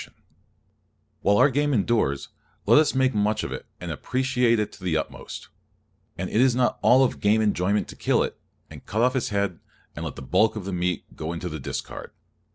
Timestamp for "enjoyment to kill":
7.39-8.23